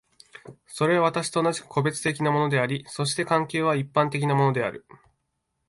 [0.65, 4.83] それは私と同じく個別的なものであり、そして環境は一般的なものである。